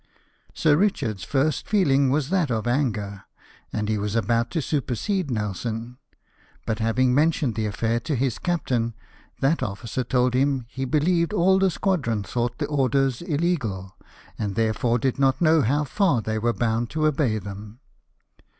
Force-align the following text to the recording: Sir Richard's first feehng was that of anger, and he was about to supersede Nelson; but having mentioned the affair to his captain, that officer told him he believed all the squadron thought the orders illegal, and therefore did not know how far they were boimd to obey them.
Sir 0.55 0.77
Richard's 0.77 1.23
first 1.23 1.67
feehng 1.67 2.09
was 2.09 2.31
that 2.31 2.49
of 2.49 2.65
anger, 2.65 3.25
and 3.71 3.87
he 3.87 3.99
was 3.99 4.15
about 4.15 4.49
to 4.49 4.59
supersede 4.59 5.29
Nelson; 5.29 5.99
but 6.65 6.79
having 6.79 7.13
mentioned 7.13 7.53
the 7.53 7.67
affair 7.67 7.99
to 7.99 8.15
his 8.15 8.39
captain, 8.39 8.95
that 9.41 9.61
officer 9.61 10.03
told 10.03 10.33
him 10.33 10.65
he 10.67 10.85
believed 10.85 11.33
all 11.33 11.59
the 11.59 11.69
squadron 11.69 12.23
thought 12.23 12.57
the 12.57 12.65
orders 12.65 13.21
illegal, 13.21 13.95
and 14.39 14.55
therefore 14.55 14.97
did 14.97 15.19
not 15.19 15.39
know 15.39 15.61
how 15.61 15.83
far 15.83 16.19
they 16.19 16.39
were 16.39 16.51
boimd 16.51 16.89
to 16.89 17.05
obey 17.05 17.37
them. 17.37 17.79